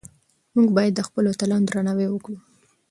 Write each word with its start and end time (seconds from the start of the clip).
موږ 0.55 0.67
باید 0.77 0.93
د 0.95 1.01
خپلو 1.07 1.27
اتلانو 1.31 1.67
درناوی 1.69 2.07
وکړو. 2.09 2.37